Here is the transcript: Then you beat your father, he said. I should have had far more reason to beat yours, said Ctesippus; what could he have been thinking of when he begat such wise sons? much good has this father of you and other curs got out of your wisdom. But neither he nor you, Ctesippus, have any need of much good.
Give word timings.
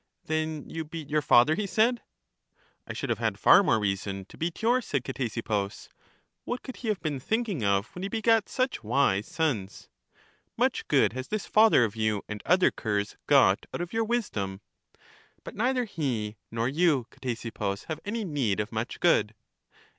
Then 0.25 0.67
you 0.67 0.83
beat 0.83 1.11
your 1.11 1.21
father, 1.21 1.53
he 1.53 1.67
said. 1.67 2.01
I 2.87 2.93
should 2.93 3.11
have 3.11 3.19
had 3.19 3.37
far 3.37 3.61
more 3.61 3.77
reason 3.79 4.25
to 4.29 4.37
beat 4.39 4.63
yours, 4.63 4.87
said 4.87 5.03
Ctesippus; 5.03 5.89
what 6.43 6.63
could 6.63 6.77
he 6.77 6.87
have 6.87 6.99
been 7.01 7.19
thinking 7.19 7.63
of 7.63 7.85
when 7.93 8.01
he 8.01 8.09
begat 8.09 8.49
such 8.49 8.83
wise 8.83 9.27
sons? 9.27 9.89
much 10.57 10.87
good 10.87 11.13
has 11.13 11.27
this 11.27 11.45
father 11.45 11.83
of 11.83 11.95
you 11.95 12.23
and 12.27 12.41
other 12.47 12.71
curs 12.71 13.15
got 13.27 13.67
out 13.75 13.81
of 13.81 13.93
your 13.93 14.03
wisdom. 14.03 14.61
But 15.43 15.53
neither 15.53 15.83
he 15.85 16.35
nor 16.49 16.67
you, 16.67 17.05
Ctesippus, 17.11 17.83
have 17.83 17.99
any 18.03 18.25
need 18.25 18.59
of 18.59 18.71
much 18.71 19.01
good. 19.01 19.35